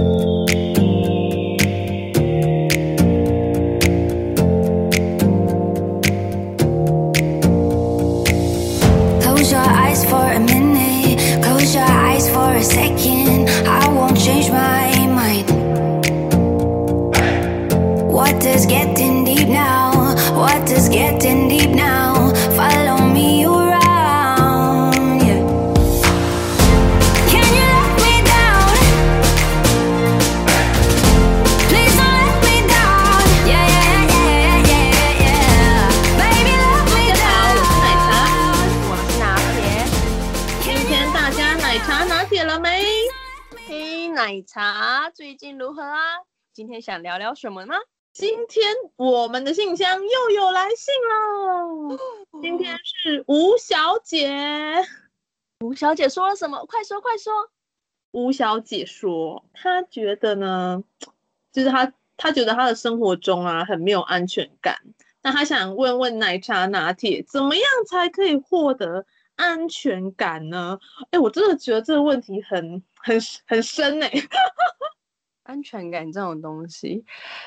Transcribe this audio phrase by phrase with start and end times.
[0.00, 0.69] 今
[46.80, 47.74] 天想聊聊什么呢？
[48.14, 51.98] 今天我们的信箱又有来信了。
[52.40, 54.82] 今天是吴小姐，
[55.60, 56.64] 吴小姐说了什么？
[56.64, 57.50] 快说快说。
[58.12, 60.82] 吴小姐说，她觉得呢，
[61.52, 64.78] 就是她她觉得她的生活中啊很没有安全感。
[65.20, 69.04] 那她想问问奶茶拿铁，怎么样才可以获得
[69.36, 70.78] 安全感呢？
[71.10, 74.28] 哎，我真的觉得这个问题很很很深哎、欸。
[75.50, 77.04] 安全感这种东西，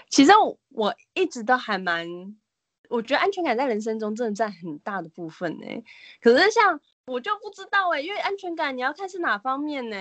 [0.09, 2.05] 其实我，我一直都还蛮，
[2.89, 5.65] 我觉得安全感在人生中真的占很大的部分呢。
[6.21, 9.97] 可是像我就不知道哎，因为安全感你要看是哪方面呢？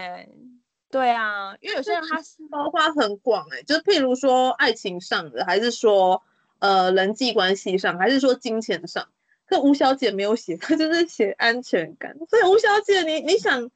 [0.91, 6.21] 对啊，因为有些人他是包括很广哎，就譬如说爱情上的，还是说
[6.59, 9.07] 呃人际关系上，还是说金钱上。
[9.47, 12.17] 可吴小姐没有写，她就是 写安全感。
[12.29, 13.71] 所以吴小姐，你你想？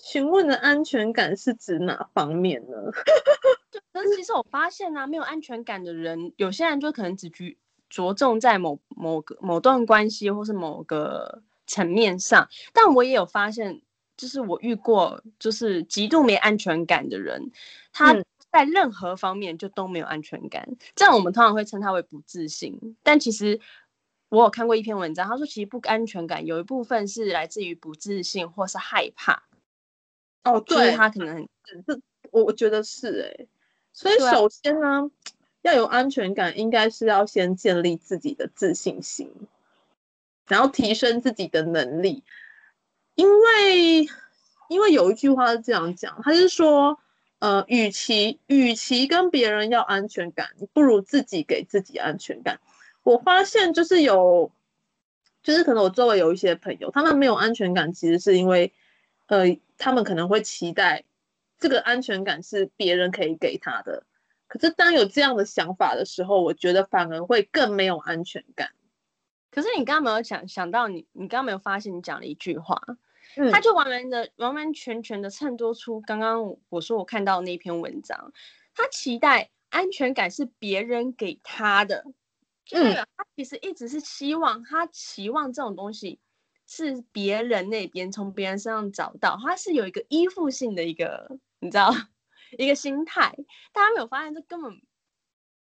[0.00, 2.76] 询问的安全感是指哪方面呢？
[4.00, 7.58] 但是其实我发现呢、啊，没有安全感的人，有些人就可能只局
[7.90, 12.48] 着重在某某个某段关系或是某个层面上。
[12.72, 13.82] 但我也有发现，
[14.16, 17.50] 就是我遇过就是极度没安全感的人，
[17.92, 18.14] 他
[18.52, 20.64] 在任何方面就都没有安全感。
[20.70, 22.96] 嗯、这样我们通常会称他为不自信。
[23.02, 23.58] 但其实
[24.28, 29.42] 我有看过一篇文章，他说其实不安全感有一部分是来自于不自信或是害怕。
[30.44, 31.46] 哦，对，他可能
[31.84, 32.00] 这
[32.30, 33.48] 我我觉得是哎、欸，
[33.92, 35.10] 所以首先呢，啊、
[35.62, 39.32] 要有安全感，应该是要先建立自己的自信心，
[40.46, 42.22] 然后提升自己的能力，
[43.14, 44.08] 因为
[44.68, 46.98] 因为有一句话是这样讲，他是说，
[47.38, 52.60] 呃，与其与其跟别人要安全感，你不如自己给自己安全感。
[53.02, 54.52] 我发现就是有，
[55.42, 58.72] 就是可能我周围有一些朋友，他们没有安全感，其实是因为。
[59.26, 61.04] 呃，他们可能会期待
[61.58, 64.04] 这个安全感是别人可以给他的，
[64.46, 68.70] 可是当有这样的想法的时候，我觉得反而会更没有安全感。
[69.50, 72.80] 可是你刚刚没有想想到你，你刚刚没有发现你讲了一句话，
[73.36, 78.32] 嗯，他就完完的完完全全的衬托出刚刚我说我看到那篇文章，
[78.74, 82.04] 他期待安全感是别人给他的，
[82.72, 86.20] 嗯，他其实一直是希望他期望这种东西。
[86.70, 91.92] 是别人那边从别人身上找到，他是有一个依附性的一个，你知道，
[92.58, 93.34] 一个心态。
[93.72, 94.80] 大家没有发现，这根本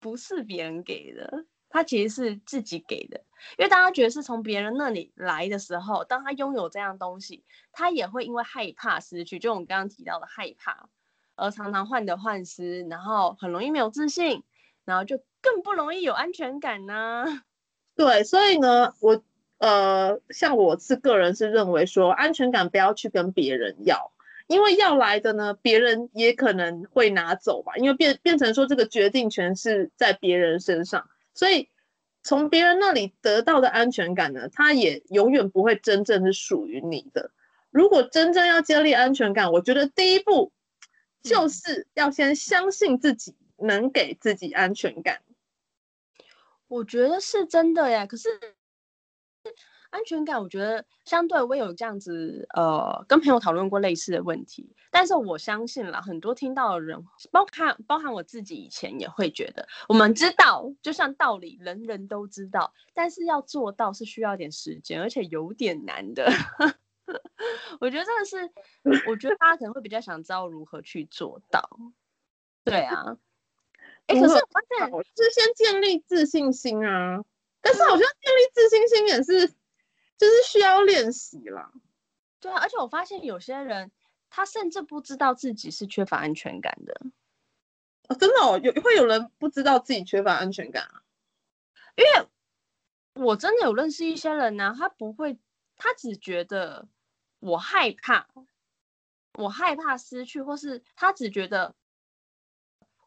[0.01, 3.25] 不是别人给的，他其实是自己给的。
[3.59, 10.89] 因为大家觉得是从别人那里来的时候，当他拥有这样东西，他也会因为害怕失去，就我们刚刚提到的害怕，
[11.37, 14.43] 而常常患得患失，然后很容易没有自信，
[14.85, 17.25] 然后就更不容易有安全感呢、
[17.95, 19.23] 对，所以呢，我。
[19.59, 24.13] 呃，像我是个人是认为说，安全感不要去跟别人要，
[24.47, 31.71] 因为要来的呢，别人也可能会拿走吧，因为变变成说这个决定权是在别人身上，所以
[32.23, 37.31] 从别人那里得到的安全感呢，它也永远不会真正是属于你的。
[37.71, 40.53] 如果真正要建立安全感，我觉得第一步
[41.23, 45.23] 就是要先相信自己能给自己安全感。
[46.69, 48.29] 我觉得是真的呀，可是。
[49.95, 54.75] 安全感，我觉得相对我有这样子，呃，跟朋友讨论过类似的问题。
[54.91, 66.27] 但是我相信啦，很多听到的人，包含包含我自己，以前也会觉得，我们知道，就像道理，人人都知道，但是要做到是需要点时间，而且有点难的。
[67.79, 68.51] 我觉得这个是，
[69.09, 71.71] 我觉得大家可能会比较想知道如何去做到。
[72.65, 73.17] 对啊，
[74.09, 77.23] 哎、欸，可是我发现，是先建立自信心啊。
[77.61, 79.55] 但是好像建立自信心也是，
[80.19, 81.73] 就是需要练习啦。
[82.41, 83.91] 对啊，而且我发现有些人
[84.31, 87.01] 他甚至不知道自己是缺乏安全感的。
[88.09, 91.03] 哦，真的哦，有会有人不知道自己缺乏安全感啊？
[91.97, 92.29] 因为
[93.25, 95.39] 我真的有认识一些人呢，他不会，
[95.77, 96.89] 他只觉得
[97.39, 98.29] 我害怕，
[99.35, 101.75] 我害怕失去，或是他只觉得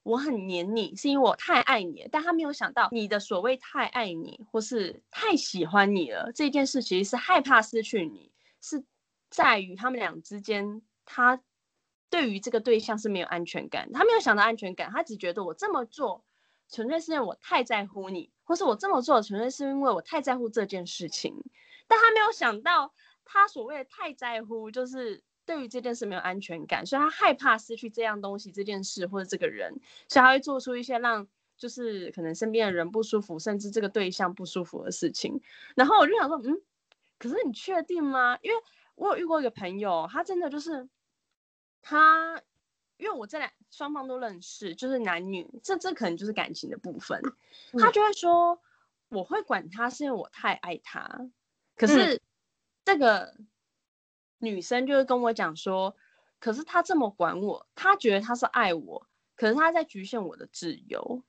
[0.08, 2.08] 我很黏你，是因为我太爱你。
[2.10, 8.32] 但他没有想到，你的所谓太爱你，或是太喜欢你了，这件事其实是害怕失去你，
[8.62, 8.84] 是
[9.30, 11.42] 在于他们俩之间，他
[12.10, 13.92] 对于这个对象是没有安全感。
[13.92, 16.24] 他没有想到安全感，他只觉得我这么做，
[16.70, 21.36] 纯粹是因为我太在乎你，或是我这么做，纯粹是因为我太在乎这件事情。
[21.86, 22.94] 但他没有想到，
[23.26, 25.22] 他所谓的太在乎，就是。
[25.48, 29.74] 对于这件事没有安全感，所以他害怕失去这样东西、这件事或者这个人，
[30.10, 31.26] 所以他会做出一些让
[31.58, 35.42] 就是可能身边的人不舒服，甚至这个对象不舒服的事情。
[35.74, 36.62] 然后我就想说，嗯，
[37.18, 38.38] 可是你确定吗？
[38.42, 38.62] 因为
[38.96, 40.90] 我有遇过一个朋友，他真的就是
[41.82, 42.42] 他，
[42.98, 47.22] 因为我这两双方都认识，就是男女，这这可能就是感情的部分。
[47.80, 48.60] 他就会说，嗯、
[49.18, 51.30] 我会管他是因为我太爱他，
[51.78, 52.22] 可是
[52.84, 53.34] 这个。
[53.38, 53.48] 嗯
[54.40, 55.96] 女生就会跟我讲说，
[56.40, 61.24] 可是他这么管我，他觉得他是爱我，可是他在局限我的自由。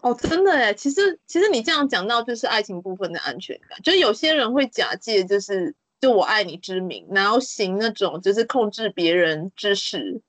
[0.00, 10.20] 哦，真的哎，其实其实你这样讲到就是爱情部分的安全感，就是有些人会假借就是就我爱你之名，然后行那种就是控制别人之事。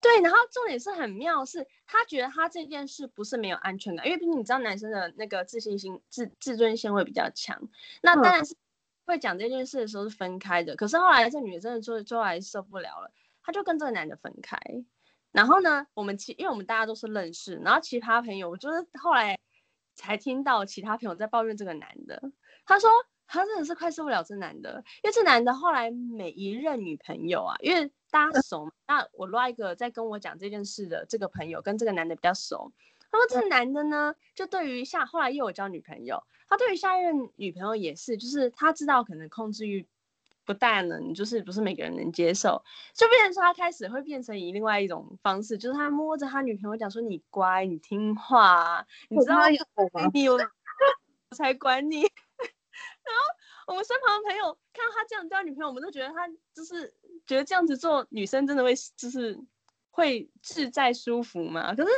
[0.00, 7.68] 对，然后重点是很妙是，他觉得他这件事不是没有安全感，因为毕竟你知道男生的那个自信心、自自尊心会比较强，
[8.02, 8.54] 那当然是。
[9.04, 13.10] 会讲这件事的时候是分开的，可是后来这女的真的最最后还受不了了，
[13.42, 14.58] 她就跟这个男的分开。
[15.32, 19.38] 然后呢，我们其因为我们大家都是认识，然后其他朋友我就是后来
[19.94, 22.20] 才听到其他朋友在抱怨这个男的，
[22.64, 22.90] 他说
[23.26, 32.72] 他真的是快受不了这男的，因为这男的后来每一任女朋友啊，因为大家熟嘛，那我拉一个在跟我讲这件事的这个朋友跟这个男的比较熟。
[33.10, 39.86] 他说：“这男的呢，就对于下后来又有交女朋友，他对于下一任女朋友也是，就是他知道可能控制欲
[40.44, 42.62] 不大能，就是不是每个人能接受，
[42.94, 49.48] 就变成说他开始会变成以另外一种方式，就是他摸着他女朋友讲说：你乖，你听话，你知道吗？
[50.14, 52.02] 你有我才管你。
[53.02, 53.22] 然后
[53.66, 56.94] 我们身旁的朋友看到他这样交女朋友，我们都觉得他就是
[57.26, 59.36] 觉得这样子做女生真的会就是
[59.90, 61.74] 会自在舒服嘛？
[61.74, 61.90] 可是。”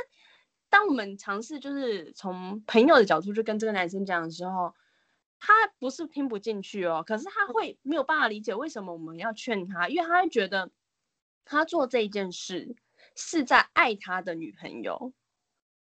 [0.72, 4.74] 当我们尝试就是从朋友的角度去跟这个男生讲的时候，
[5.38, 10.70] 他不是听不进去哦，可是他会没有办法理解为什么我们要劝他，因为他会觉得
[11.44, 12.74] 他做这一件事
[13.14, 15.12] 是在爱他的女朋友，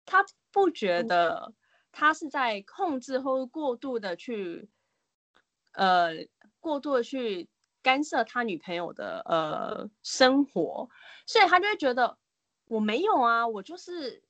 [0.05, 1.53] 他不觉得
[1.91, 4.69] 他是在控制或过度的去
[5.73, 6.11] 呃
[6.61, 7.49] 过度的去
[7.83, 10.89] 干涉他女朋友的呃生活，
[11.25, 12.17] 所以他就会觉得
[12.67, 14.23] 我没有啊，我就是。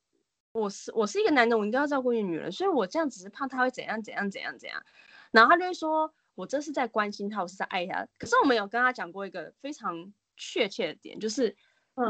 [0.58, 4.82] 我是我是一个男的，我一定要照顾一个女人，所以我这样只是怕他会怎样怎样怎样怎样，
[5.30, 8.06] 然后他就会说，我这是在关心他，我是在爱他。
[8.18, 11.56] 可是我们有跟他讲过一个非常确切的点，就是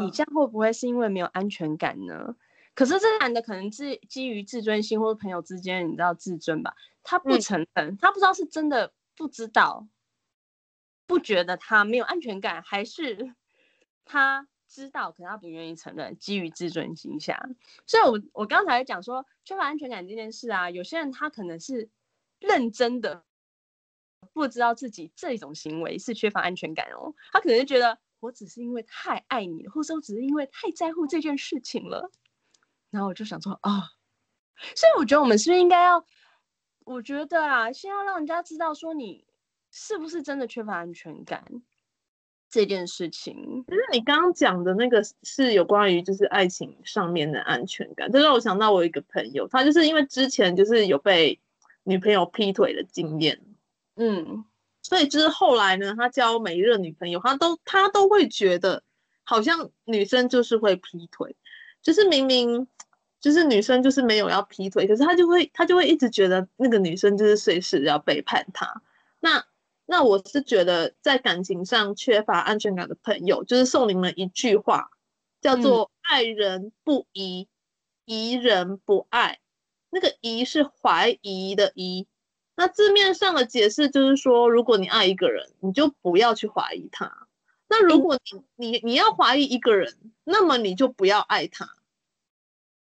[0.00, 2.25] 你这样会不会是因为没有安全感呢？
[2.29, 2.37] 嗯、
[2.75, 6.75] 可是这男的可能是基于自尊心或者朋友之间，你知道自尊吧？
[7.03, 9.87] 他不承认，嗯、他不知道是真的不知道，
[11.06, 13.35] 不觉得他没有安全感，还是
[14.05, 14.49] 他。
[14.69, 17.49] 知道，可是他不愿意承认，基于自尊心下，
[17.87, 21.88] 所以我我刚才讲说缺乏安全感这件事啊，有些人他可能是
[22.38, 23.25] 认真的，
[24.32, 32.11] 不知道自己这种行为是缺乏安全感哦，他可能就觉得我只是因为太爱你，或者说我只是因为太在乎这件事情了，
[32.91, 33.82] 然后我就想说啊、哦，
[34.77, 36.05] 所以我觉得我们是不是应该要，
[36.84, 39.27] 我觉得啊，先要让人家知道说你
[39.70, 41.63] 是不是真的缺乏安全感。
[42.50, 51.38] 这件事情，就是你刚刚讲的那个是有关于就是爱情上面的安全感，这让我想到我一个朋友，他就是因为之前就是有被
[51.84, 53.38] 女朋友劈腿的经验，
[53.96, 54.44] 嗯，
[54.82, 58.82] 所以就是后来呢，他交每一任女朋友，他都他都会觉得
[59.24, 61.36] 好像女生就是会劈腿，
[61.82, 62.67] 就是明明
[63.20, 68.81] 就是女生就是没有要劈腿，可是他就会他就会一直觉得那个女生就是随时要背叛他，
[69.20, 69.44] 那。
[69.91, 74.91] 那我是觉得，在感情上缺乏安全感的朋友，就是送你们一句话，
[75.41, 77.49] 叫做“爱人不疑，
[78.05, 79.39] 疑人不爱”。
[79.89, 82.07] 那个“疑”是怀疑的“疑”。
[82.55, 87.27] 那字面上的解释就是说，如果你爱一个人，你就不要去怀疑他。
[87.67, 88.21] 那如果
[88.57, 91.67] 你你你要怀疑一个人，那么你就不要爱他。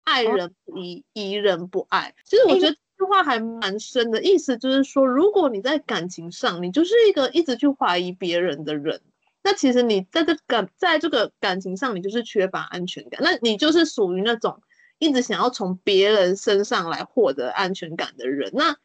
[0.06, 2.16] 爱人不疑，疑人不爱。
[2.24, 2.78] 其实我觉得。
[3.06, 9.02] 话还蛮深的，意思就是说，如果你在感情上，你就是一个一直去怀疑别人的人，
[9.44, 14.62] 那其实你在这感在这个感情上，你就是缺乏安全感，那你就是属于那种
[15.00, 18.52] 一直想要从别人身上来获得安全感的人。
[18.54, 18.76] 那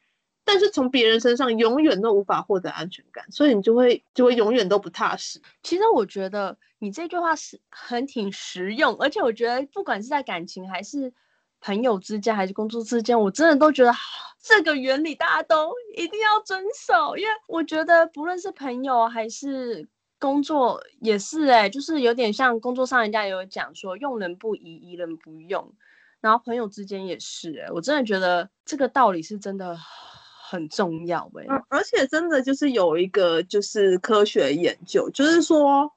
[0.42, 5.40] 但是从别人身上永远都无法获得安全感，所以你就会就会永远都不踏实。
[5.62, 11.12] 其实我觉得你这句话是很挺实用，而且我觉得不管是在感情还是
[11.60, 13.92] 朋友之间还是工作之间，我真的都觉得
[14.42, 19.86] 这个原理大家都一定要遵守，因为我觉得不论是朋友还是
[20.18, 25.72] 工作也是哎、就是有点像工作上人家有讲说用人不疑，疑人不用。
[26.20, 29.74] 然后朋友之间也是、欸，哎，我真的觉得这个道理是真的
[30.50, 35.90] 很重要、欸，哎、嗯，而且真的就是有一个就是科学研究，就是说，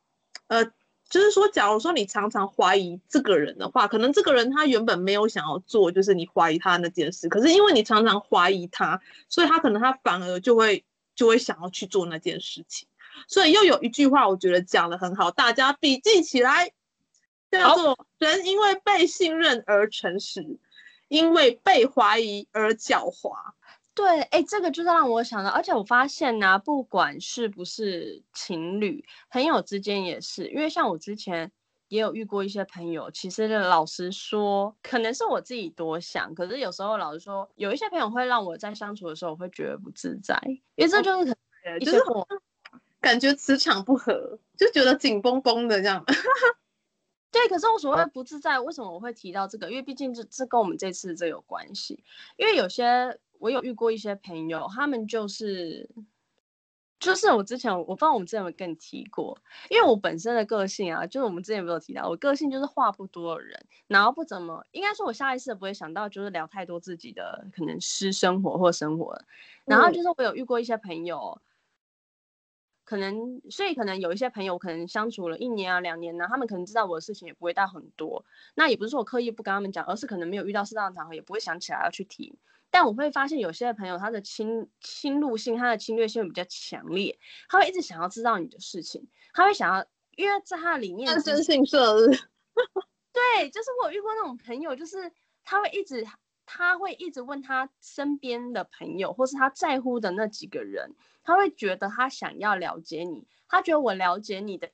[0.47, 0.63] 呃，
[1.09, 10.83] 就是说，假如说你常常怀疑这个人的话，可能这个人他原本没有想要做，就是你怀疑他那件事，可是因为你常常怀疑他，所以他可能他反而就会
[11.15, 12.87] 就会想要去做那件事情。
[13.27, 16.71] 所以又有一句话，我觉得讲得很好，大家笔记起来。
[17.51, 20.57] 叫做人因为被信任而诚实，
[21.07, 23.35] 因为被怀疑而狡猾。
[23.95, 31.51] 对，哎，这个就是让我想到，而且我发现呢、啊，不管是不是情侣，朋友之间也是，因为像我之前
[31.89, 40.35] 也有遇过一些朋友，其实老实说，可能是我自己多想，可是有时候老实说，有一些朋友会让我在相处的时候，我会觉得不自在，
[40.75, 46.03] 因为这就是可能一些我、就是、感觉磁场不合，就觉得紧绷绷的这样。
[47.31, 49.69] 对，可是我所谓不自在，为什么我会提到这个？
[49.69, 52.03] 因为毕竟这这跟我们这次这有关系。
[52.37, 55.89] 因为有些我有遇过一些朋友，他们就是
[56.97, 59.37] 就是我之前我不知道我们之前有没有跟你提过，
[59.69, 69.21] 因为我本身的个性啊，就是我们之前有没有提到，我个性就是话不多的人，然后不怎么应该说，我下意识的不会想到就是聊太多自己的可能私生活或生活。
[69.65, 71.41] 然后就是我有遇过一些朋友。
[72.85, 78.25] 可能，所以可能有一些朋友，可能相处了一年啊、两年呢、啊，他们可能知道我的事情也不会大很多。
[78.55, 82.37] 那也不是说我刻意不跟他们讲，而是可能没有遇到适当的场合，也不会想起来要去提。
[82.73, 92.07] 但我会发现有些朋友他的侵侵入性、他的侵略性比较强烈，他会一直想要知道你的事情，他会想要，因为在他的里面，安身性色。
[92.07, 95.13] 对，就是我遇过那种朋友，就是
[95.43, 96.03] 他会一直。
[96.45, 104.69] 他会一直问他身边的朋友，或是他在乎的那几个人，他会觉得他想要了解你，他觉得我了解你的，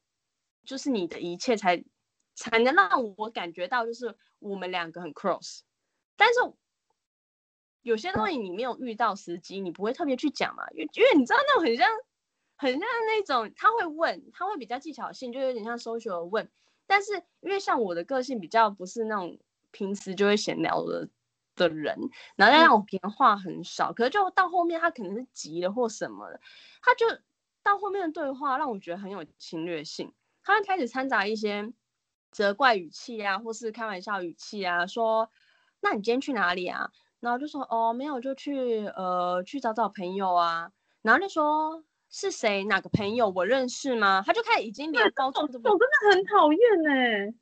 [0.65, 1.85] 就是你的一切才
[2.33, 5.59] 才能让我感觉到，就是我们两个很 close。
[6.17, 6.39] 但是
[7.81, 11.87] 有些东西你没有遇到时机，你不会特别去讲嘛，因为因为你知道那种很像
[12.55, 16.49] 很像那种，他会问，他会比较技巧性，就有点像 social 问。
[16.87, 19.39] 但是因为像我的个性比较不是那种
[19.71, 21.09] 平时就会闲聊的。
[21.55, 21.93] 的人，
[22.37, 26.39] 然后再让我别人话很少，嗯，可是就到后面他可能是急了或什么的，
[26.81, 27.05] 他就
[27.61, 31.73] 到后面的对话让我觉得很有侵略性，他会开始掺杂一些
[32.31, 35.29] 责怪语气啊，或是开玩笑语气啊，说
[35.81, 36.91] 那你今天去哪里啊？
[37.19, 40.71] 然后就说哦没有，就去呃去找找朋友啊，
[41.01, 44.23] 然后就说是谁哪个朋友我认识吗？
[44.25, 47.33] 他就开始已经连包装都不，我真的很讨厌哎，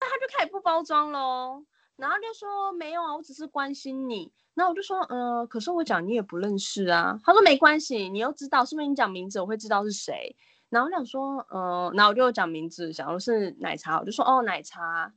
[0.00, 1.64] 那他就开始不包装喽。
[1.96, 4.32] 然后就说没有啊，我只是关心你。
[4.54, 7.18] 然后我就说，呃，可是我讲你也不认识啊。
[7.24, 10.36] 他说没关系，你又知道，是不是你讲名字我会知道是谁？
[10.68, 15.12] 然后我想说，呃，然后我就讲名字，想说是奶茶，我就说哦，奶茶，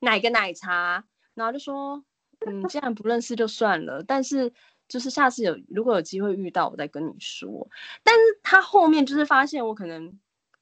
[0.00, 1.04] 哪个奶茶？
[1.32, 2.04] 然后就说，
[2.44, 4.52] 嗯，既然不认识就算了，但是
[4.88, 7.68] 就是下次有如果有机会遇到，我再跟你说。
[8.02, 10.18] 但是他后面就是发现我可能，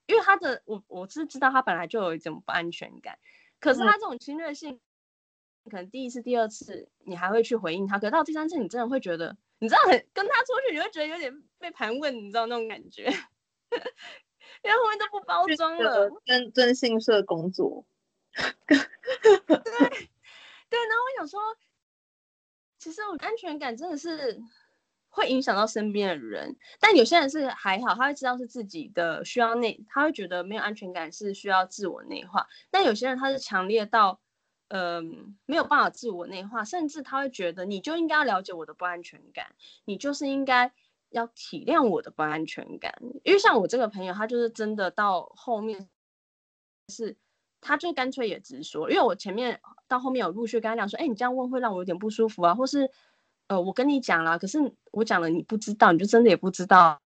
[0.07, 3.19] 因为他的我我是知道他本来就有一种不安全感，
[3.59, 4.75] 可是他这种侵略性。
[4.75, 4.81] 嗯
[5.71, 13.05] 可能第一次、第二次你还会去回应他，可到第三次你真的会觉得，你知道很跟他出去，你会觉得有点被盘问，你知道那种感觉，
[14.63, 17.87] 因为后面都不包装了，真征信社工作。
[18.69, 20.11] 对
[20.69, 21.41] 对，然后我想说，
[22.79, 24.41] 其实我安全感真的是
[25.09, 34.21] 会影响到身边的人，但有些人是还好，他会知道是自己的需要内，他会觉得没有安全感是需要自我内化，但有些人他是强烈到。
[34.69, 39.55] 嗯，没有办法自我内化，甚至他会觉得你就应该要了解我的不安全感，
[39.85, 40.73] 你就是应该
[41.11, 42.93] 要体谅我的不安全感。
[43.23, 45.89] 因为像我这个朋友，他就是真的到后面
[46.89, 47.17] 是，
[47.65, 48.91] 他就干脆也直说。
[48.91, 52.91] 因为我前面到后面有陆续跟他讲说，哎，你这样问会让我有点不舒服啊，或是
[53.49, 54.59] 呃，我跟你讲了，可是
[54.93, 57.01] 我讲了你不知道，你就真的也不知道，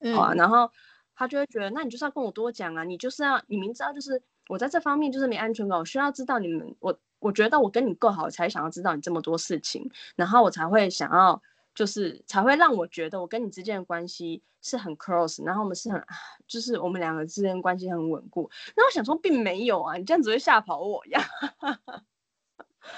[0.00, 0.70] 嗯，啊，然后
[1.14, 4.22] 他就会觉得，那你就是要跟我多讲啊，你就是要你明知道就是。
[4.48, 11.40] 我在这方面就是没安全感，我需要知道你们，我我觉得我跟你够好，才想要知道你这么多事情，然后我才会想要，
[11.74, 16.02] 就是才会让我觉得我跟你之间的关系是很 close，然后我们是很，
[16.46, 18.50] 就是我们两个之间关系很稳固。
[18.76, 21.20] 那我想说，并没有啊，你这样子会吓跑我呀。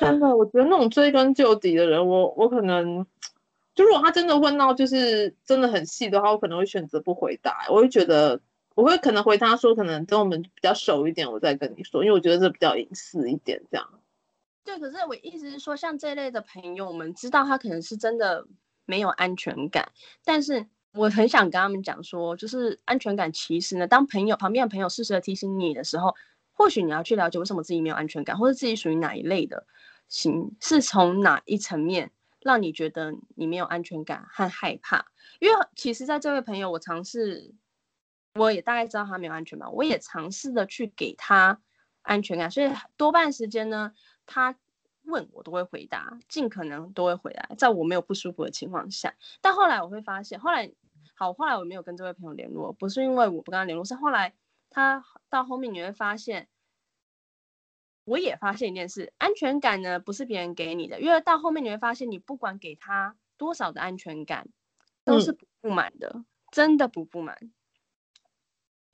[0.00, 3.06] 真的，我觉得那种追根究底的人，我我可能
[3.74, 7.66] 就如果他真的问到就是真的很细的话，我可能会选择不回答。
[7.68, 8.40] 我会觉得
[8.74, 13.86] 我会可能回答说，可能等我们比较熟一点，我再跟你说，因为我觉得这比较隐私一点，这样。
[14.64, 18.46] 对，可是我意思是说，像这类的朋友，我们知道他可能是真的
[18.86, 19.90] 没有安全感，
[20.24, 26.14] 但是我很想跟他们讲说，就是安全感其实呢，当朋友旁边的朋友适时的提醒你的时候，
[26.52, 29.66] 或许你要去了解为什么自己没有安全感，或者自己属于哪一类的
[30.08, 32.10] 型，是从哪一层面。
[32.40, 35.06] 让你觉得你没有安全感和害怕，
[35.40, 37.54] 因为其实在这位朋友，我尝试，
[38.34, 41.58] 我也大概知道他没有安全感，我也尝试的去给他
[42.02, 43.94] 安全感，所以多半时间呢，
[44.26, 44.54] 他
[45.04, 49.14] 问我都会回答，尽可能都会回来，在我没有不舒服的情况下。
[49.40, 50.72] 但后来我会发现，后来
[51.14, 54.34] 好，后来我没有跟这位朋友联络，不是因为我不跟他联络，是后来
[54.70, 56.48] 他到后面你会发现。
[58.06, 64.46] 我也发现一件事，安全感呢不是别人给你的，因为到后面你会发现，你不管给他多少的安全感，
[65.06, 67.38] 都是补不满的，嗯、真的不不满。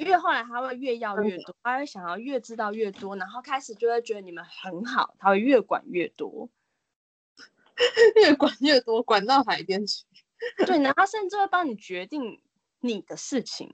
[0.00, 6.48] 因为后来他会越要越多，他会想要越知道越多，然后开始就会觉得你们很好，他会越管越多，
[8.16, 10.04] 越管越多，管到海边去。
[10.64, 12.40] 对，然后甚至会帮你决定
[12.80, 13.70] 你的事情。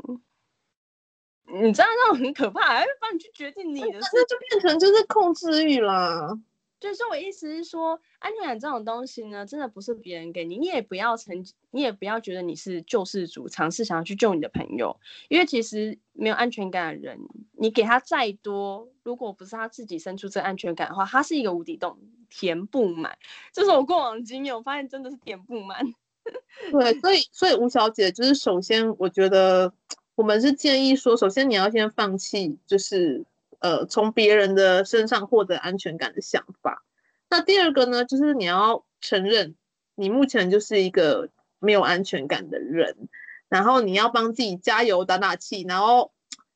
[1.44, 6.36] 你知道那种很可怕，还会帮你去决定你的事，那就变成就是控制欲啦。
[6.78, 17.18] 就是我意思是说，安全感这种东西呢，真的不是别人给你，你也不要成，你也不要觉得你是救世主，尝试想要去救你的朋友，因为其实没有安全感的人，
[17.52, 23.16] 你给他再多，如果不是他自己生出这安全感的话，他是一个无底洞，填不满。
[23.52, 25.84] 这是我过往经验，我发现真的是填不满。
[26.72, 29.72] 对，所以所以吴小姐就是首先，我觉得。
[30.16, 33.22] 我们是建议说，首先你要先放弃，就是
[33.60, 36.84] 呃从别人的身上获得安全感的想法。
[37.28, 39.54] 那第二个呢，就是你要承认
[39.94, 43.08] 你目前就是一个没有安全感的人，
[43.48, 46.12] 然后你要帮自己加油打打气，然后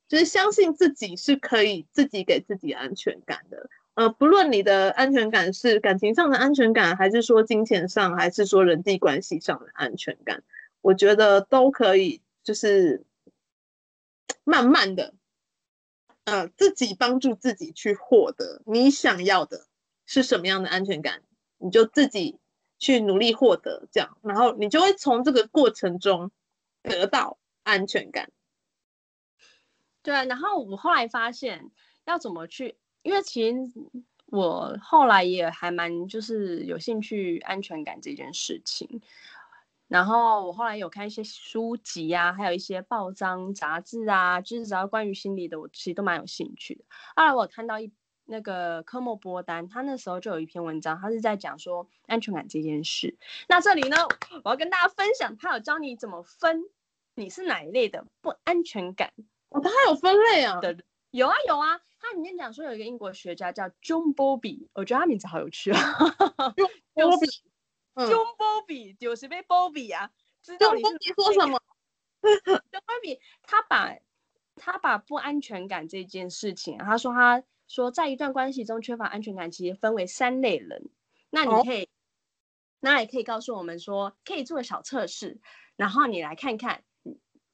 [0.09, 3.69] 就是相信自己是可以自己给自己安全感的。
[3.95, 10.43] 呃，不论你的安全感是感情上的安全感，还是说金钱上，还是说人际关系上的安全感，
[10.81, 13.05] 我觉得都可以，就是。
[14.43, 15.13] 慢慢的，
[16.31, 19.67] 呃，自己帮助自己去获得你想要的
[20.07, 21.25] 是什么样的安全感，
[21.59, 22.39] 你就自己
[22.79, 26.31] 去努力获得，这样，然后你就会从这个过程中
[26.83, 28.31] 得到安全感。
[30.03, 31.69] 对，然后我后来发现
[32.07, 33.57] 要怎么去，因为其实
[34.27, 39.03] 我后来也还蛮就是有兴趣安全感这件事情。
[39.91, 46.85] 然后我后来有看一些书籍啊，还有一些报章杂志啊，就是只要关于心理的，我其实都蛮有兴趣的。
[47.17, 47.93] 后来我看到一
[48.25, 53.19] 那个科莫波丹，他那时候就有一篇文章，他是在讲说安全感这件事。
[53.49, 53.97] 那这里呢，
[54.45, 56.63] 我要跟大家分享，他有教你怎么分
[57.17, 59.13] 你是哪一类的不安全感。
[59.49, 60.61] 哦，他还有分类啊？
[60.61, 60.79] 对，
[61.11, 61.81] 有啊有啊。
[61.99, 65.81] 他里面讲说有一个英国学家叫 John Bowlby，我觉得他名字好有趣啊。
[66.95, 67.50] Bowlby。
[67.95, 70.11] John Bowlby 就是被 Bowlby 啊，
[70.43, 71.61] 知道你是说什么？
[72.23, 73.97] John Bowlby 他把
[74.57, 80.91] 他把不安全感这件事情，他说他说在一段关系中缺乏安全感，其实分为三类人。
[81.31, 81.89] 那你可以，
[82.81, 85.41] 那也可以告诉我们说，可以做个小测试，
[85.77, 86.85] 然后你来看看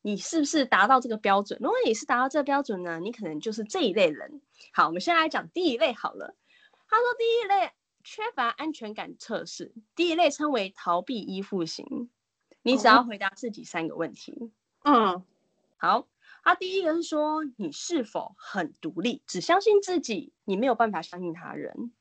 [0.02, 1.58] 你是不是达到这个标准。
[1.62, 4.40] 如果你是达到这个标准呢，你可能就是这一类人。
[4.72, 6.36] 好，我们先来讲第一类好了。
[6.88, 7.72] 他说第一类。
[8.06, 12.08] 缺乏安全感测试，第一类称为逃避依附型。
[12.62, 14.52] 你只要回答自己三个问题。
[14.84, 15.24] 嗯，
[15.76, 16.06] 好。
[16.44, 21.92] 他第一个是说，你是否很独立，只相信自己，你没有办法相信他人。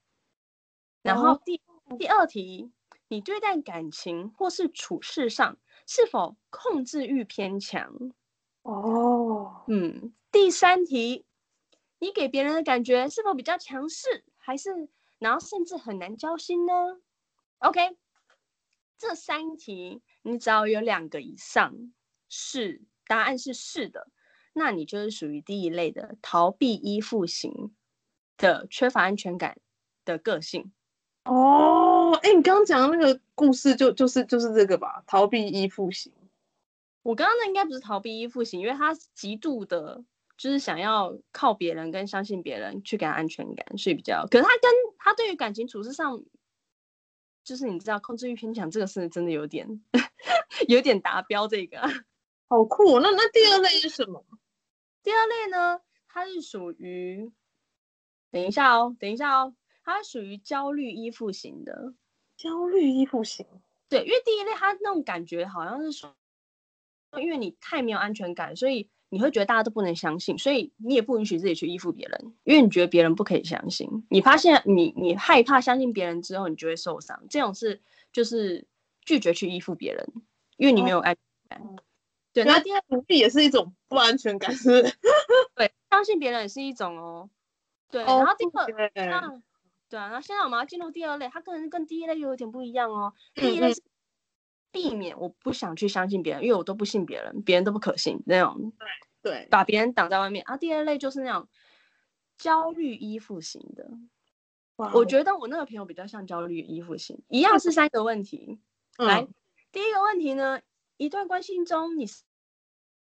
[1.02, 1.60] 然后第
[1.98, 2.72] 第二题，
[3.08, 7.91] 你对待感情或是处事上是否控制欲偏强？
[8.62, 10.13] 哦，嗯。
[10.32, 11.26] 第三题，
[11.98, 14.88] 你给别人的感觉是否比较强势，还是？
[15.26, 16.74] 然后甚至很难交心呢。
[17.58, 17.98] OK，
[18.96, 21.92] 这三题你只要有两个以上
[22.30, 24.08] 是答案是是的，
[24.54, 27.74] 那你就是属于第一类的逃避依附型
[28.38, 29.58] 的缺乏安全感
[30.06, 30.72] 的个性。
[31.24, 35.04] 哦，哎，你刚刚讲的那个故事就就是就是这个吧？
[35.08, 36.14] 逃避依附型。
[37.02, 40.06] 我刚刚那应该不是逃避依附型，因为他极度的。
[40.38, 44.28] 就是想要靠别人跟相信别人去给他安全感，所以比较。
[44.30, 46.24] 可是他跟他对于感情处事上，
[47.43, 49.82] 就是你知道控制欲偏强，这个事真的有点
[50.67, 51.48] 有点达标。
[51.48, 51.80] 这个
[52.50, 53.00] 好酷哦。
[53.02, 54.26] 那那第二类是什么？
[55.04, 55.80] 第二类呢？
[56.08, 57.32] 它是属于，
[58.32, 61.93] 等一下哦，等一下哦，它属于焦虑依附型的。
[62.38, 63.45] 焦虑依附型。
[63.88, 66.15] 对，因为第一类他那种感觉好像是说，
[67.19, 73.89] 因为你太没有安全感，所以你会觉得大家都不能相信，所以你也不允许自己去依附别人，因为你觉得别人不可以相信。
[74.10, 77.24] 你发现你你害怕相信别人之后，你就会受伤。
[77.30, 78.65] 这种是就是
[79.02, 80.06] 拒绝去依附别人，
[80.58, 81.68] 因为你没有安全感。
[81.68, 81.76] 哦、
[82.34, 84.96] 对，那第二独立也是一种不安全感，是不是？
[85.56, 87.30] 对，相信别人也是一种哦。
[87.91, 88.65] 对，哦、然后第二，
[89.88, 93.13] 对啊，然后现在我们要进入第二类，它可能跟第一类又有点不一样哦。
[93.36, 93.82] 第一类是
[94.76, 98.74] 避免我不想去相信别人，因为我都不信别人，别人都不可信那种。
[99.22, 100.44] 对对，把别人挡在外面。
[100.46, 101.48] 啊，第二类就是那种
[102.38, 103.90] 焦虑依附型的。
[104.76, 108.60] 哇，我觉得我那个朋友比较像焦虑依附型，一样是三个问题。
[108.98, 109.28] 嗯、来，
[109.72, 110.62] 第一个问题呢，
[110.98, 112.24] 一段关系中，你是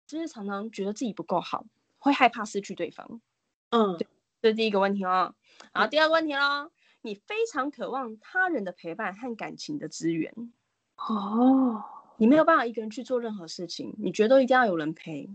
[0.10, 1.66] 不是常常觉得自己不够好，
[1.98, 3.22] 会害怕失去对方？
[3.72, 3.98] 嗯。
[3.98, 4.08] 对
[4.40, 5.34] 这是第一个问题哦，
[5.74, 10.32] 然后第二个问题喽，你非常渴望他人的陪伴和感情的资源
[10.98, 11.84] 哦，
[12.18, 15.30] 你没有办法一个人去做任何事情，你觉得一定要有人陪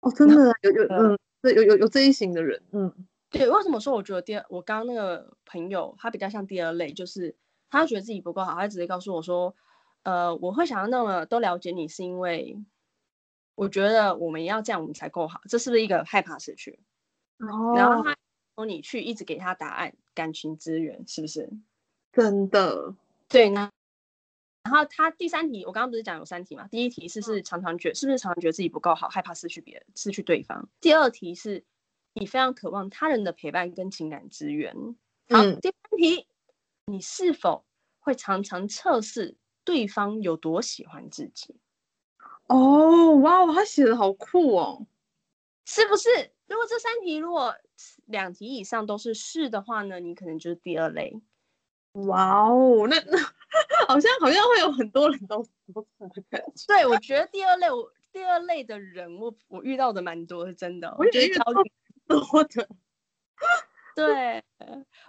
[0.00, 2.92] 哦，真的有有嗯，对有有有这一型的人，嗯，
[3.30, 7.36] 对，为什么说我觉得第二，我刚刚那个朋友他比较像第二类，就是
[7.68, 9.54] 他觉得自己不够好，他直接告诉我说，
[10.02, 12.56] 呃，我会想要那么都了解你，是因为
[13.54, 16.78] 我觉得我们要这样，我们才够好，这是不是一个害怕失去？
[17.38, 18.16] 哦，然后他。
[18.66, 21.48] 你去一直给他答案，感情资源是不是
[22.12, 22.94] 真的？
[23.26, 23.70] 对呢。
[24.62, 26.68] 然后他第三题，我刚刚不是讲有三题嘛？
[26.68, 30.68] 第一题是是常常觉、嗯、是不是常常觉得自己不够好，害怕失去别人，失去对方。
[30.80, 31.64] 第二题是
[32.12, 34.74] 你非常渴望他人的陪伴跟情感资源。
[35.28, 36.26] 好，嗯、第三题，
[36.86, 37.64] 你是否
[38.00, 41.56] 会常常测试对方有多喜欢自己？
[42.46, 44.86] 哦，哇，他写的好酷哦，
[45.64, 46.08] 是不是？
[46.48, 47.56] 如果这三题如果
[48.06, 51.20] 两题以上都是是的话呢，你可能就是第二类。
[51.92, 53.18] 哇哦，那那
[53.88, 56.64] 好像好像会有很多人都不是的感觉。
[56.68, 60.94] 对，我觉得第二类我第二类的人我我遇到的蛮多，是真的。
[60.98, 61.44] 我觉得遇到
[62.06, 62.68] 多的。
[63.96, 64.42] 对，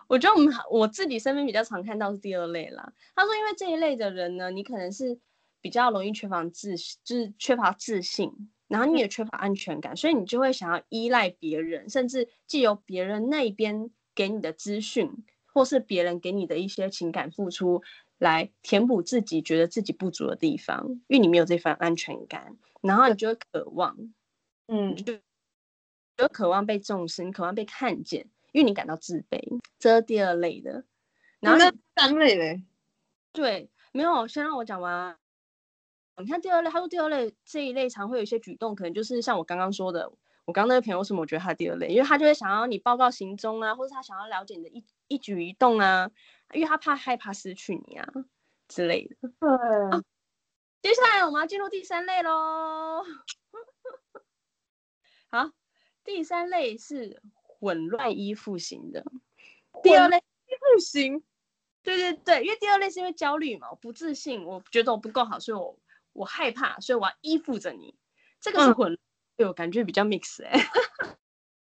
[0.08, 2.92] 我觉得我们我自己身边比较常看到是第二类啦。
[3.16, 5.20] 他说，因为这一类的人呢，你可能是
[5.62, 8.50] 比较容易缺乏自，就是缺乏自信。
[8.68, 15.12] 然后你也缺乏安全感，所以你就会想要依赖别人，甚至借由别人那边给你的资讯，
[15.46, 17.84] 或是别人给你的一些情感付出，
[18.22, 23.98] 来填补自己觉得自己不足的地方，因为你没有这份安全感，然后你就会渴望，
[24.68, 25.18] 嗯，就
[26.16, 30.84] 就渴望被重视，你渴望被看见，因为你感到自卑，这是第二类的。
[31.40, 32.64] 然后那三类嘞？
[33.34, 35.18] 对，没有，先让我讲完。
[36.18, 40.08] 你看第二类，他说第二类这一类常会有一些举动，可能就是像我刚刚说的，
[40.46, 46.12] 我刚刚那个朋友为什么我觉得他第二类，因为他就会想要你报告行踪啊，或者他想要了解你的一一举一动啊，
[46.54, 48.08] 因为他怕害怕失去你啊
[48.68, 49.16] 之类的。
[49.40, 50.04] 对、啊，
[50.82, 53.04] 接下来我们要进入第三类喽。
[55.30, 55.52] 好，
[56.04, 59.04] 第三类是混乱依附型的。
[59.84, 61.24] 第二类依附型，
[61.84, 65.78] 对对对，因为第二类是因为焦虑嘛，我不自信，我觉得我不够好，所以我。
[66.14, 67.96] 我害怕，所以我要依附着你。
[68.42, 69.00] 这个是混，
[69.38, 70.70] 对、嗯、我感觉比较 mix 哎、欸。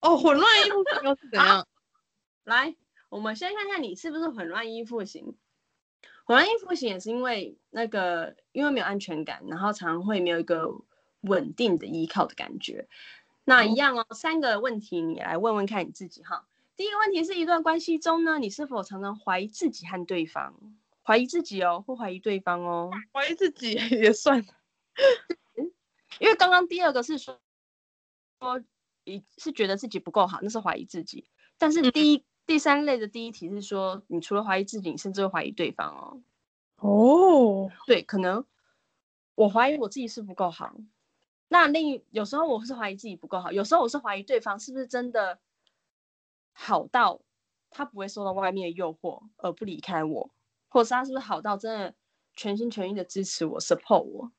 [0.00, 1.64] 哦，混乱依附型又是怎样？
[2.42, 2.74] 来，
[3.12, 5.36] 我们先看看你是不是混乱依附型。
[6.24, 10.80] 混乱依附型也是因为那个，因为没有安全感，然后常常会没有一个
[11.20, 12.88] 稳定的依靠的感觉。
[13.44, 16.46] 那一样哦，嗯、三个问题你来问问看你自己哈。
[16.74, 20.54] 第一个问题是一段关系中呢，你是否常常怀疑自己和对方？
[21.02, 22.90] 怀疑自己哦，或怀疑对方哦。
[23.12, 24.42] 怀疑自己 也算，
[26.18, 27.38] 因为刚刚第二个是说，
[28.40, 28.62] 说
[29.04, 31.26] 你是觉得自己不够好，那是怀疑自己。
[31.58, 36.22] 但是第一、嗯、第三类的第一题是说，你除了怀疑自己，你甚至会怀疑对方哦。
[36.76, 38.44] 哦，对，可能
[39.34, 40.74] 我怀疑我自己是不够好。
[41.48, 45.38] 那另一有时候我是怀疑自己不够好，有时候我是怀疑对方是不是真的
[46.52, 47.20] 好到
[47.70, 50.30] 他不会受到外面的诱惑而不离开我。
[50.68, 51.94] 或者是他是不是好到真的
[52.34, 54.32] 全心全意的支持我，support 我？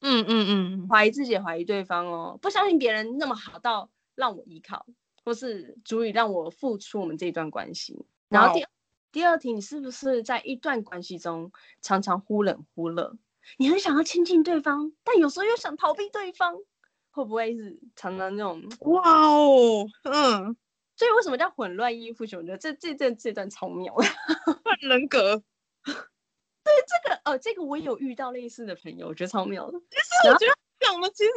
[0.00, 4.84] 嗯嗯嗯，怀疑自己，怀疑对方哦，不相信别人那么好到让我依靠，
[5.28, 8.06] 或是足以让我付出我们这段关系。
[8.30, 8.70] 然后第二
[9.12, 13.14] 第二题，你是不是在一段关系中常常忽冷忽热？
[13.58, 16.56] 你很想要亲近对方，但有时候又想逃避对方，
[17.10, 18.62] 会不会是常常那种？
[18.80, 20.56] 哇哦，嗯，
[20.96, 22.38] 所以为什么叫混乱依附型？
[22.38, 23.94] 我觉得这这这这段超妙，
[24.64, 25.42] 换人格。
[25.84, 25.94] 对
[26.86, 29.78] 这个，呃，这个我有遇到类似的朋友，我觉得超妙的。
[29.90, 31.30] 其实我觉得讲的其实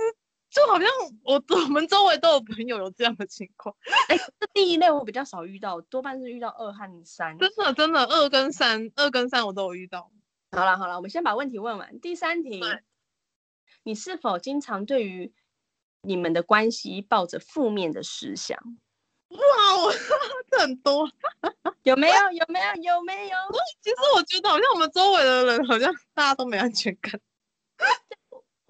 [0.52, 0.88] 就好像
[1.24, 3.74] 我 我们周围都有朋友有这样的情况。
[4.10, 7.38] 哎，这第一类我比较少遇到，多半是遇到二和三。
[7.40, 10.12] 真的真的，二跟三，二跟三我都有遇到。
[10.52, 12.00] 好了好了，我们先把问题问完。
[12.02, 12.62] 第三题，
[13.84, 15.34] 你是否经常对于
[16.02, 18.60] 你们的关系抱着负面的思想？
[19.30, 19.94] 哇，我
[20.52, 21.10] 这很多，
[21.84, 22.32] 有没有？
[22.34, 22.96] 有没有？
[22.96, 23.38] 有没有？
[23.82, 27.18] 其实我觉得好像我们周围的人好像大家都没安全感。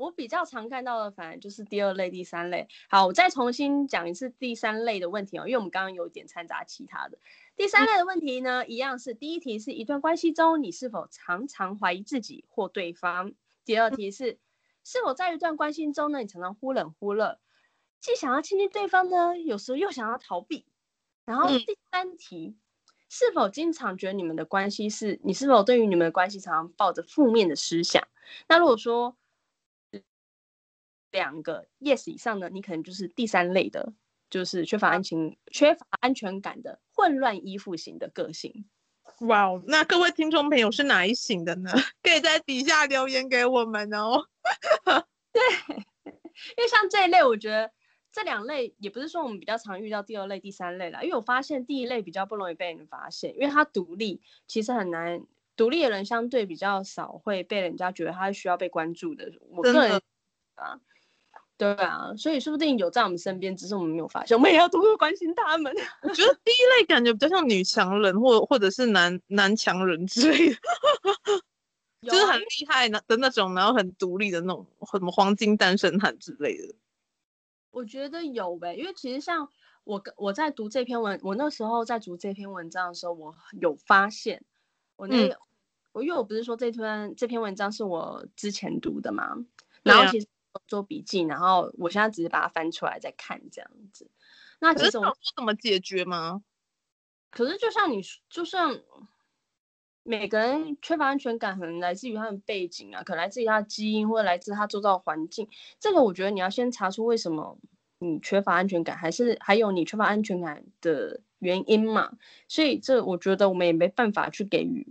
[0.01, 2.67] 我比较常看到的，反而就是第二类、第三类。
[2.89, 7.19] 好，我再重新讲一次第三类的问题哦，因为我们刚刚有点掺杂其他的。
[7.55, 13.33] 第三类的问题呢，嗯、一样是第一题是一段关系中，你是否常常怀疑自己或对方？
[13.63, 14.39] 第二题是、嗯、
[14.83, 17.37] 是否在一段关系中呢，你常常忽冷忽热，
[17.99, 20.65] 既想要亲近对方呢，有时候又想要逃避。
[21.25, 22.59] 然后第三题、嗯、
[23.07, 28.07] 是否经常觉得你们的关系是，你是否对于你们的关系常常抱着负面的思想？
[28.47, 29.15] 那如果说
[31.11, 33.93] 两个 yes 以上呢，你可能就是第三类的，
[34.29, 38.65] 就是缺乏安全、缺乏安全感的混乱依附型的个性。
[39.21, 41.71] 哇哦，那各位听众朋友是哪一型的呢？
[42.01, 44.25] 可以在底下留言给我们哦。
[45.31, 45.41] 对，
[46.57, 47.71] 因为像这一类，我觉得
[48.11, 55.21] 这两类也不是说我们比较常遇到第二类、第三类啦，因为我发现第一类比较不容易被人发现，因为他独立，其实很难，
[55.55, 59.31] 独立的人相对比较少会被人家觉得他是需要被关注的。
[59.49, 60.01] 我个人
[60.55, 60.79] 啊。
[61.61, 64.35] 对啊，所以说不定有在我们身边，只是我们没有发现。
[64.35, 65.71] 我们也要多多关心他们。
[66.01, 70.55] 我觉得第一类感觉比较像女强人，或或者是男男强人之类的，
[72.09, 76.73] 就是很厉害的那种，然后很独立的那种，什么黄金单身汉之类的。
[77.69, 79.47] 我觉得有呗，因为其实像
[79.83, 84.43] 我我在读这篇文，我那时候在读这篇文章的时候，我有发现，
[84.95, 85.37] 我那
[85.91, 89.35] 我因为我不是说这篇这篇文章是我之前读的嘛，
[89.83, 90.25] 然后其实。
[90.67, 94.09] 做笔记，然后我现在只是把它翻出来再看这样子。
[94.59, 96.43] 那其实我怎么解决吗？
[97.31, 98.79] 可是就像你，就像
[100.03, 105.47] 每个人缺乏安全感，可能来自于他的背景啊，可能来自于他的基因，或者来自他周遭环境。
[105.79, 107.57] 这个我觉得你要先查出为什么
[107.99, 112.17] 你缺乏安全感，还是还有你缺乏安全感的原因嘛。
[112.47, 114.85] 所以这我觉得我们也没办法去给予。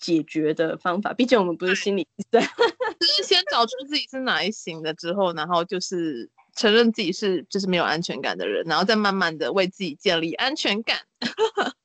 [0.00, 2.40] 解决的方法，毕竟我们不是心理医生，
[2.98, 10.98] 就是先找出自己是哪一型的之后，然后就是承认自己是就是没有安全感的人，然后再慢慢的为自己建立安全感。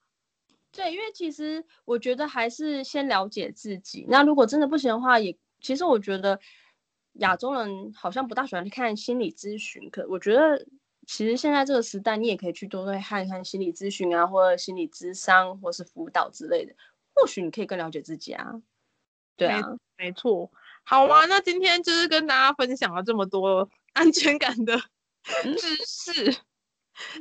[0.71, 4.05] 对，因为其实我觉得还是先了解自己。
[4.09, 6.39] 那如果真的不行的话，也其实我觉得
[7.13, 10.65] 亚洲人好像不大喜欢去看心理咨询，可我觉得
[11.07, 16.73] 其实现在这个时代，你也可以去多多看一看心理咨询啊，或者心理咨商，或是辅导之类的。
[17.15, 18.61] 或许你可以更了解自己啊，
[19.35, 19.61] 对啊，
[19.97, 20.51] 没错。
[20.83, 24.77] 好啊，那今天就是跟大家分享了这么多 安全感的
[25.57, 26.37] 知识，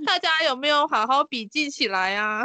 [0.05, 2.45] 大家有没有好好笔记起来啊？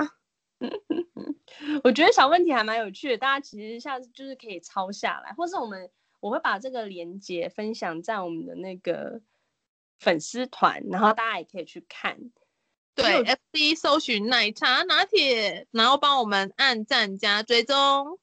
[1.84, 9.22] 我觉得小问题还蛮有趣的，大家其实下次就是可以抄下来，或是我们我会把这个连接分享在我们的那个
[10.00, 12.32] 粉丝团，然后大家也可以去看。
[13.02, 18.20] 对，FB 搜寻奶茶拿铁，然后帮我们按赞加追踪。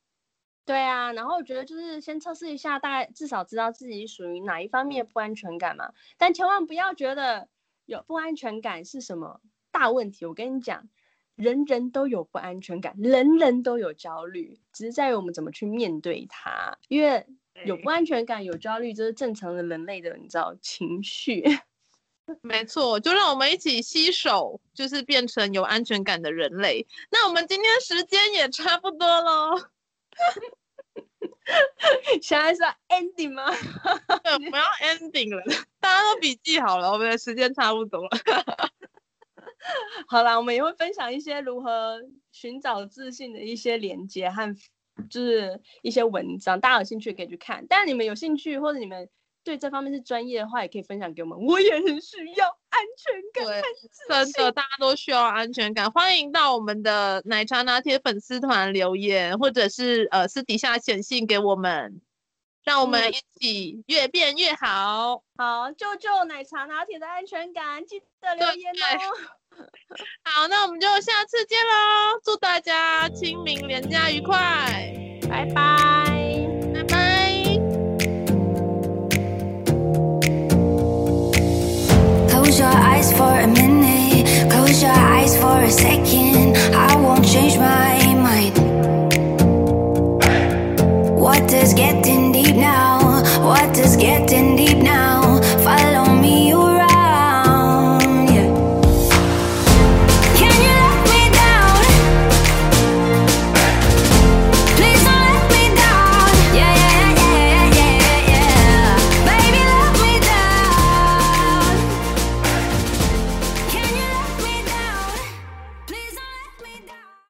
[0.64, 5.92] 对啊，然后我觉得就是先测试一下，大概至少知道自己属于哪一方面不安全感嘛。
[6.18, 7.48] 但千万不要觉得
[7.84, 10.26] 有不安全感是什么大问题。
[10.26, 10.88] 我跟你讲，
[11.36, 16.76] 人人都有不安全感，人人都有焦虑，只是在于我们怎么去面对它。
[16.88, 17.24] 因为
[17.64, 21.44] 有不安全感、有焦虑，这是正常的人类的，你知道情绪。
[22.42, 26.84] 没错，就让我们一起携手，就是变成有安全感的人类。
[27.10, 29.70] 那我们今天时间也差不多了，
[32.20, 33.44] 现在是 ending 吗？
[34.24, 35.42] 对，我们要 ending 了，
[35.78, 38.10] 大家都笔记好了，我们的时间差不多了。
[40.08, 42.00] 好啦，我们也会分享一些如何
[42.32, 44.52] 寻找自信的一些连接和
[45.08, 47.64] 就是一些文章，大家有兴趣可以去看。
[47.68, 49.08] 但你们有兴趣或者你们。
[49.46, 51.38] 对这方面是专业的话，也可以分享给我们。
[51.38, 53.62] 我也很需要安全感，
[54.08, 55.88] 真的，大家都需要安全感。
[55.92, 62.00] 欢迎到我们的奶茶拿铁粉丝团留言，或者是呃私底下写信给我们，
[62.64, 65.22] 让我们一起越变越好。
[65.36, 69.56] 嗯、好，救救奶茶拿铁的安全感，记得留言哦。
[70.24, 72.18] 好，那我们就下次见喽！
[72.24, 74.92] 祝大家清明连假愉快，
[75.30, 76.05] 拜拜。
[82.96, 86.56] eyes for a minute, close your eyes for a second.
[86.74, 88.56] I won't change my mind.
[91.20, 93.22] What is getting deep now?
[93.44, 94.55] What is getting